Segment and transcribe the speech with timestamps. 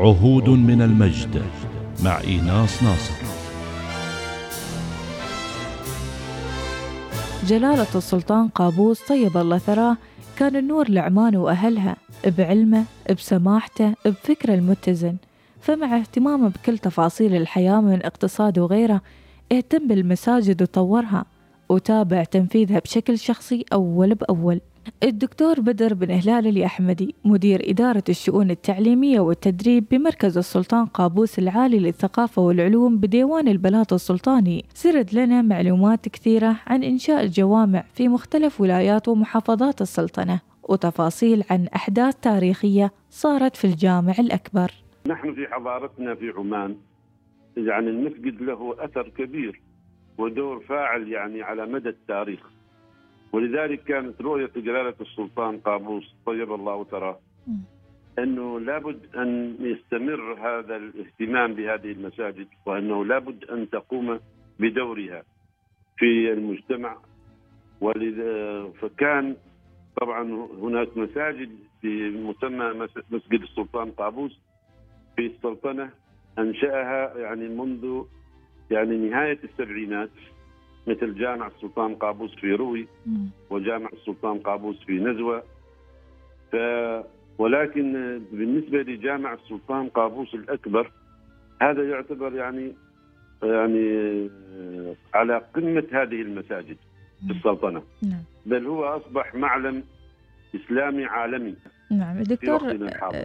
[0.00, 1.42] عهود من المجد
[2.04, 3.14] مع إيناس ناصر.
[7.46, 9.96] جلالة السلطان قابوس طيب الله ثراه.
[10.36, 11.96] كان النور لعمان وأهلها
[12.26, 15.16] بعلمه بسماحته بفكره المتزن.
[15.60, 19.00] فمع اهتمامه بكل تفاصيل الحياة من اقتصاد وغيره
[19.52, 21.24] اهتم بالمساجد وطورها
[21.68, 24.60] وتابع تنفيذها بشكل شخصي أول بأول.
[25.02, 32.42] الدكتور بدر بن هلال الأحمدي مدير إدارة الشؤون التعليمية والتدريب بمركز السلطان قابوس العالي للثقافة
[32.42, 34.64] والعلوم بديوان البلاط السلطاني.
[34.74, 42.14] سرد لنا معلومات كثيرة عن إنشاء الجوامع في مختلف ولايات ومحافظات السلطنة وتفاصيل عن أحداث
[42.14, 44.70] تاريخية صارت في الجامع الأكبر.
[45.06, 46.76] نحن في حضارتنا في عمان
[47.56, 49.60] يعني المسجد له أثر كبير
[50.18, 52.40] ودور فاعل يعني على مدى التاريخ.
[53.32, 57.18] ولذلك كانت رؤية جلالة السلطان قابوس طيب الله تراه
[58.18, 64.20] أنه لابد أن يستمر هذا الاهتمام بهذه المساجد وأنه لابد أن تقوم
[64.58, 65.22] بدورها
[65.98, 66.96] في المجتمع.
[67.80, 69.36] ولذا فكان
[70.00, 70.22] طبعا
[70.62, 71.50] هناك مساجد
[71.80, 74.40] في مسمى مسجد السلطان قابوس
[75.16, 75.90] في السلطنة
[76.38, 78.02] أنشأها يعني منذ
[78.70, 80.10] يعني نهاية السبعينات.
[80.86, 82.88] مثل جامع السلطان قابوس في روي
[83.50, 85.42] وجامع السلطان قابوس في نزوة.
[86.52, 86.56] ف
[87.38, 90.92] ولكن بالنسبة لجامع السلطان قابوس الأكبر
[91.62, 92.72] هذا يعتبر يعني
[93.42, 94.30] يعني
[95.14, 96.76] على قمة هذه المساجد
[97.26, 97.82] في السلطنة.
[98.02, 98.22] نعم.
[98.46, 99.82] بل هو أصبح معلم
[100.54, 101.54] إسلامي عالمي.
[101.90, 102.22] نعم.
[102.22, 102.76] دكتور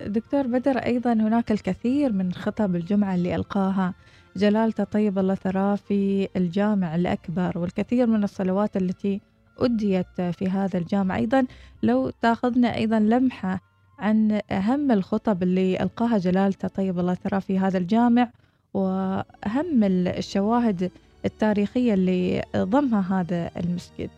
[0.07, 3.93] دكتور بدر أيضا هناك الكثير من خطب الجمعة اللي ألقاها
[4.35, 9.21] جلالته طيب الله ثراه في الجامع الأكبر والكثير من الصلوات التي
[9.59, 11.15] أديت في هذا الجامع.
[11.15, 11.45] أيضا
[11.83, 13.59] لو تأخذنا أيضا لمحة
[13.99, 18.29] عن أهم الخطب اللي ألقاها جلالته طيب الله ثراه في هذا الجامع
[18.73, 20.91] وأهم الشواهد
[21.25, 24.09] التاريخية اللي ضمها هذا المسجد.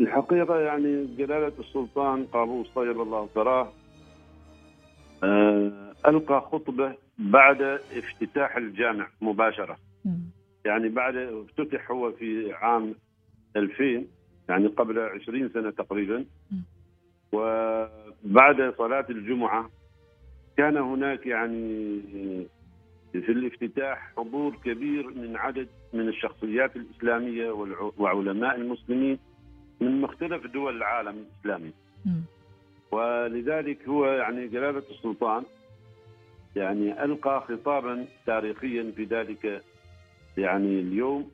[0.00, 3.72] الحقيقة يعني جلالة السلطان قابوس طيب الله ثراه
[5.24, 5.72] آه،
[6.08, 7.62] ألقى خطبة بعد
[7.96, 9.78] افتتاح الجامع مباشرة.
[10.64, 12.94] يعني بعد افتتح هو في عام
[13.56, 14.04] 2000
[14.48, 16.24] يعني قبل 20 سنة تقريبا.
[17.32, 19.70] وبعد صلاة الجمعة
[20.56, 22.00] كان هناك يعني
[23.12, 27.50] في الافتتاح حضور كبير من عدد من الشخصيات الإسلامية
[27.98, 29.18] وعلماء المسلمين
[29.80, 31.72] من مختلف دول العالم الإسلامي.
[32.92, 35.42] ولذلك هو يعني جلالة السلطان
[36.56, 39.62] يعني ألقى خطابا تاريخيا في ذلك
[40.36, 41.30] يعني اليوم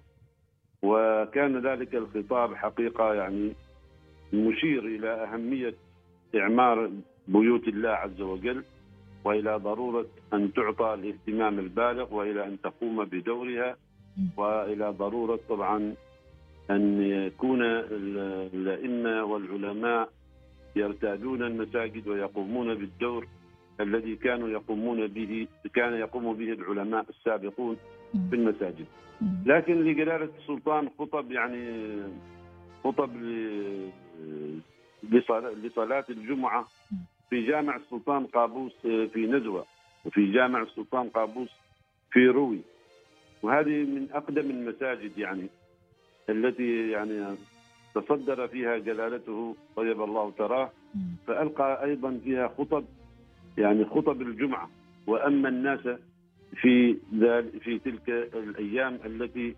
[0.83, 3.53] وكان ذلك الخطاب حقيقة يعني
[4.33, 5.75] مشير إلى أهمية
[6.37, 6.91] إعمار
[7.29, 8.65] بيوت الله عز وجل
[9.25, 13.77] وإلى ضرورة أن تعطى الاهتمام البالغ وإلى أن تقوم بدورها
[14.37, 15.95] وإلى ضرورة طبعا
[16.71, 20.09] أن يكون الأئمة والعلماء
[20.77, 23.27] يرتادون المساجد ويقومون بالدور.
[23.81, 27.77] الذي كانوا يقومون به كان يقوم به العلماء السابقون
[28.31, 28.87] في المساجد.
[29.47, 31.63] لكن لجلاله السلطان خطب يعني
[32.85, 33.11] خطب
[35.63, 36.67] لصلاة الجمعة
[37.31, 39.67] في جامع السلطان قابوس في نزوة
[40.05, 41.51] وفي جامع السلطان قابوس
[42.13, 42.61] في روي.
[43.43, 45.47] وهذه من أقدم المساجد يعني
[46.29, 47.37] التي يعني
[47.95, 50.71] تصدر فيها جلالته طيب الله تراه.
[51.27, 52.85] فألقى أيضا فيها خطب
[53.59, 54.71] يعني خطب الجمعة
[55.07, 55.81] وأما الناس
[56.61, 56.97] في
[57.61, 59.55] في تلك الأيام التي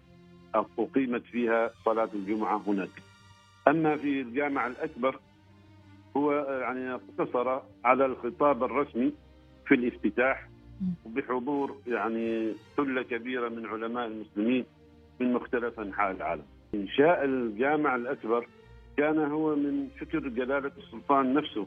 [0.54, 2.88] أقيمت فيها صلاة الجمعة هناك.
[3.68, 5.20] أما في الجامع الأكبر
[6.16, 9.12] هو يعني اقتصر على الخطاب الرسمي
[9.66, 10.48] في الافتتاح
[11.06, 14.64] بحضور يعني ثلة كبيرة من علماء المسلمين
[15.20, 16.42] من مختلف أنحاء العالم.
[16.74, 18.46] إنشاء الجامع الأكبر
[18.96, 21.66] كان هو من فكر جلالة السلطان نفسه.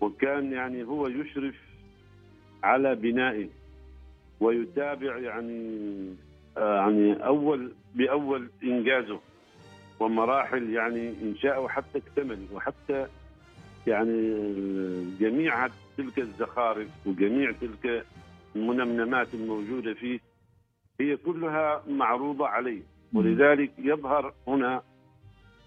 [0.00, 1.54] وكان يعني هو يشرف
[2.62, 3.48] على بنائه
[4.40, 5.88] ويتابع يعني
[6.56, 9.20] آه، يعني أول بأول إنجازه
[10.00, 13.06] ومراحل يعني انشائه حتى اكتمل وحتى
[13.86, 14.36] يعني
[15.20, 18.06] جميع تلك الزخارف وجميع تلك
[18.56, 20.20] المنمنمات الموجودة فيه
[21.00, 22.82] هي كلها معروضة عليه.
[23.12, 24.82] ولذلك يظهر هنا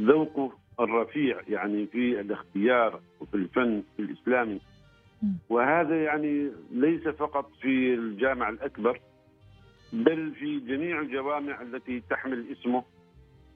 [0.02, 4.60] ذوقه الرفيع يعني في الاختيار وفي الفن الاسلامي
[5.50, 9.00] وهذا يعني ليس فقط في الجامع الأكبر
[9.94, 12.84] بل في جميع الجوامع التي تحمل اسمه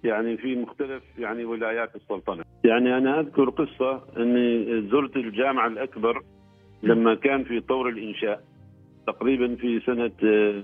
[0.04, 2.44] يعني في مختلف يعني ولايات السلطنة.
[2.64, 6.24] يعني أنا أذكر قصة أني زرت الجامع الأكبر
[6.84, 8.44] لما كان في طور الإنشاء
[9.08, 10.64] تقريبا في سنة آه،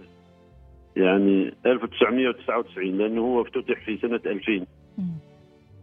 [0.95, 4.51] يعني 1999 لأنه هو افتتح في سنة 2000
[4.97, 5.10] مم.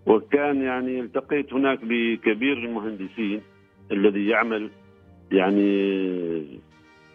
[0.09, 3.41] وكان يعني التقيت هناك بكبير المهندسين
[3.93, 4.71] الذي يعمل
[5.33, 5.71] يعني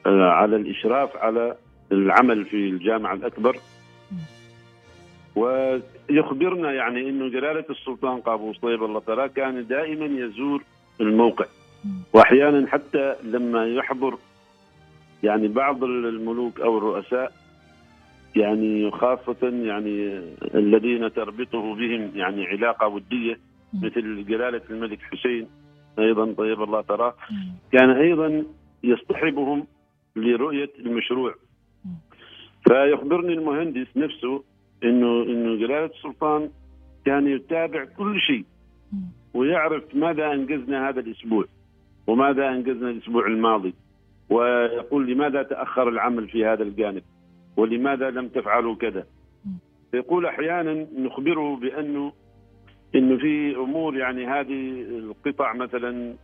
[0.05, 1.55] آه، على الإشراف على
[1.91, 3.57] العمل في الجامعة الأكبر
[5.35, 10.63] ويخبرنا يعني انه جلالة السلطان قابوس طيب الله تراه كان دائما يزور
[11.01, 11.45] الموقع.
[12.13, 14.17] واحيانا حتى لما يحضر
[15.23, 17.31] يعني بعض الملوك أو الرؤساء
[18.35, 20.21] يعني خاصة يعني
[20.56, 23.39] الذين تربطه بهم يعني علاقة ودية.
[23.74, 25.47] مثل جلالة الملك حسين
[26.00, 27.13] أيضا طيب الله تراه.
[27.71, 28.44] كان أيضا
[28.83, 29.68] يصطحبهم
[30.15, 31.35] لرؤية المشروع.
[32.68, 34.44] فيخبرني المهندس نفسه
[34.83, 36.50] إنه إنه جلالة السلطان
[37.06, 38.45] كان يتابع كل شيء.
[39.33, 41.45] ويعرف ماذا أنجزنا هذا الأسبوع
[42.07, 43.74] وماذا أنجزنا الأسبوع الماضي
[44.29, 47.03] ويقول لماذا تأخر العمل في هذا الجانب
[47.57, 49.05] ولماذا لم تفعلوا كذا.
[49.94, 52.13] يقول أحيانا نخبره بأنه
[52.95, 56.15] انه في أمور يعني هذه القطع مثلا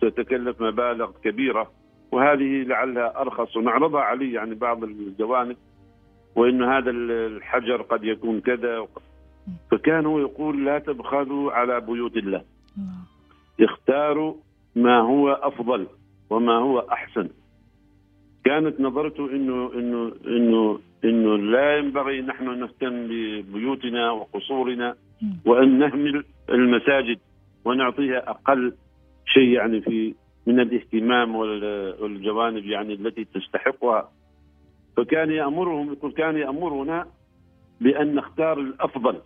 [0.00, 1.70] تتكلف مبالغ كبيرة
[2.12, 3.56] وهذه لعلها أرخص.
[3.56, 5.56] ونعرضها عليه يعني بعض الجوانب
[6.36, 8.86] وانه هذا الحجر قد يكون كذا.
[9.70, 12.44] فكان هو يقول لا تبخلوا على بيوت الله.
[13.60, 14.34] اختاروا
[14.76, 15.86] ما هو أفضل
[16.30, 17.28] وما هو أحسن.
[18.44, 24.94] كانت نظرته انه انه انه إنه لا ينبغي نحن نهتم ببيوتنا وقصورنا.
[25.46, 27.18] وأن نهمل المساجد
[27.64, 28.72] ونعطيها أقل
[29.26, 30.14] شيء يعني في
[30.46, 34.10] من الاهتمام وال- والجوانب يعني التي تستحقها
[34.96, 37.06] فكان يامرهم يقول كان يأمرنا
[37.80, 39.16] بأن نختار الأفضل.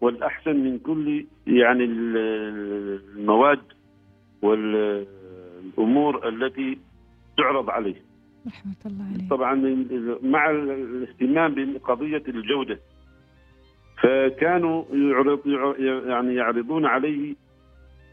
[0.00, 2.16] والأحسن من كل يعني ال-
[3.16, 3.60] المواد
[4.42, 6.78] والأمور التي
[7.36, 7.94] تعرض عليه
[8.46, 9.54] رحمة الله عليه طبعا
[10.22, 12.78] مع الاهتمام بقضية الجودة
[14.02, 15.46] فكانوا يعرض
[16.08, 17.34] يعني يعرضون عليه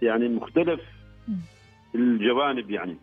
[0.01, 0.81] يعني مختلف.
[1.95, 2.97] الجوانب يعني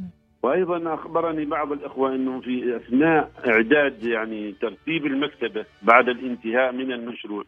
[0.00, 0.10] مم.
[0.42, 7.44] وأيضا أخبرني بعض الإخوة انه في أثناء إعداد يعني ترتيب المكتبة بعد الانتهاء من المشروع.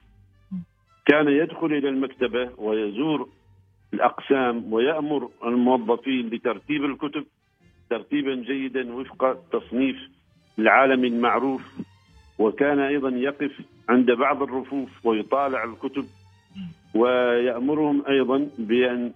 [1.06, 3.28] كان يدخل إلى المكتبة ويزور
[3.94, 7.24] الأقسام ويأمر الموظفين بترتيب الكتب
[7.90, 9.96] ترتيبا جيدا وفق التصنيف
[10.58, 11.62] العالمي المعروف
[12.38, 13.52] وكان أيضا يقف
[13.88, 16.06] عند بعض الرفوف ويطالع الكتب
[16.94, 19.12] ويأمرهم أيضا بأن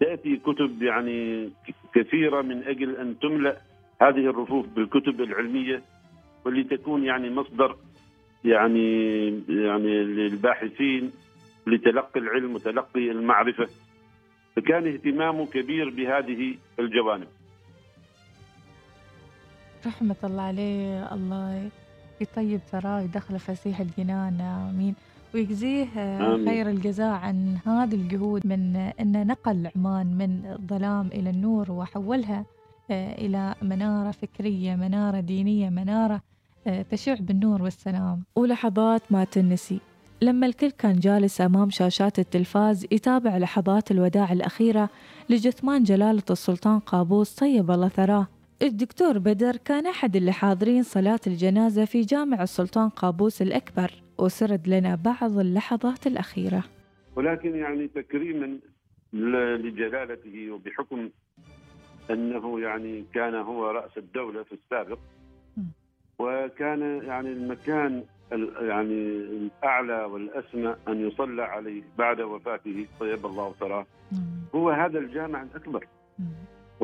[0.00, 1.50] تأتي كتب يعني
[1.94, 3.56] كثيرة من أجل أن تملأ
[4.00, 5.82] هذه الرفوف بالكتب العلمية
[6.44, 7.76] ولتكون يعني مصدر
[8.44, 11.12] يعني يعني للباحثين
[11.66, 13.68] لتلقي العلم وتلقي المعرفة.
[14.56, 17.26] فكان اهتمامه كبير بهذه الجوانب.
[19.86, 21.68] رحمة الله عليه الله
[22.20, 24.94] يطيب ثراه ويدخله فسيح الجنان آمين.
[25.34, 26.48] ويجزيه آمين.
[26.48, 32.44] خير الجزاء عن هذه الجهود من أنه نقل عمان من الظلام إلى النور وحولها
[32.90, 36.20] آه، إلى منارة فكرية منارة دينية منارة
[36.66, 38.22] آه، تشع بالنور والسلام.
[38.36, 39.78] ولحظات ما تنسي.
[40.22, 44.88] لما الكل كان جالس أمام شاشات التلفاز يتابع لحظات الوداع الأخيرة
[45.30, 48.26] لجثمان جلالة السلطان قابوس طيب الله ثراه.
[48.62, 53.90] الدكتور بدر كان أحد اللي حاضرين صلاة الجنازة في جامع السلطان قابوس الأكبر.
[54.18, 56.64] وسرد لنا بعض اللحظات الأخيرة.
[57.16, 58.58] ولكن يعني تكريما
[59.56, 61.10] لجلالته وبحكم
[62.10, 64.98] أنه يعني كان هو رأس الدولة في السابق.
[66.18, 72.86] وكان يعني المكان ال- يعني الأعلى والأسمى أن يصلى عليه بعد وفاته.
[73.00, 73.86] طيب الله ثراه
[74.54, 75.86] هو هذا الجامع الأكبر.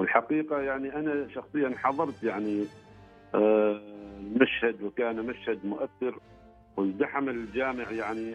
[0.00, 2.64] والحقيقة يعني أنا شخصيا حضرت يعني
[3.34, 3.80] آه،
[4.20, 6.18] المشهد وكان مشهد مؤثر
[6.76, 8.34] وازدحم الجامع يعني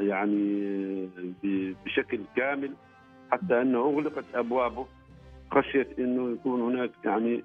[0.00, 1.08] يعني
[1.84, 2.72] بشكل كامل
[3.30, 4.86] حتى أنه أغلقت أبوابه
[5.50, 7.44] خشيه إنه يكون هناك يعني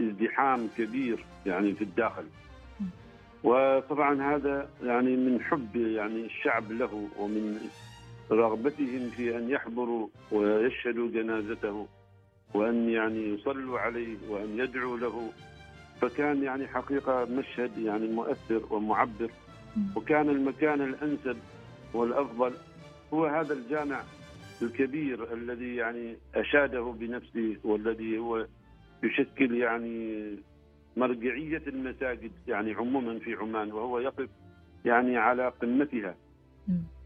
[0.00, 2.24] ازدحام كبير يعني في الداخل.
[3.44, 7.58] وطبعا هذا يعني من حب يعني الشعب له ومن
[8.30, 11.86] رغبتهم في أن يحضروا ويشهدوا جنازته.
[12.54, 15.32] وأن يعني يصلوا عليه وأن يدعوا له
[16.00, 19.30] فكان يعني حقيقة مشهد يعني مؤثر ومعبر.
[19.96, 21.36] وكان المكان الأنسب
[21.94, 22.52] والأفضل
[23.14, 24.02] هو هذا الجامع
[24.62, 28.46] الكبير الذي يعني أشاده بنفسه والذي هو
[29.02, 30.30] يشكل يعني
[30.96, 34.28] مرجعية المساجد يعني عموما في عمان وهو يقف
[34.84, 36.14] يعني على قمتها.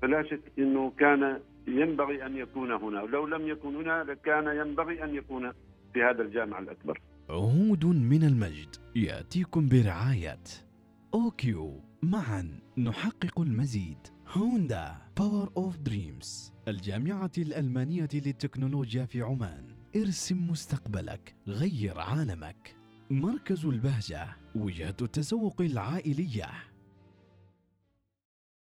[0.03, 3.03] فلا شك إنه كان ينبغي أن يكون هنا.
[3.03, 5.53] ولو لم يكن هنا لكان ينبغي أن يكون
[5.95, 7.01] في هذا الجامع الأكبر.
[7.31, 8.77] عهود من المجد.
[8.97, 10.45] يأتيكم برعاية.
[11.15, 11.81] OQ.
[12.03, 12.61] معا.
[12.79, 13.99] نحقق المزيد.
[14.29, 14.95] Honda.
[15.17, 19.65] Power of Dreams الجامعة الألمانية للتكنولوجيا في عمان.
[19.97, 21.35] ارسم مستقبلك.
[21.49, 22.77] غير عالمك.
[23.11, 24.27] مركز البهجة.
[24.55, 26.51] وجهة التسوق العائلية.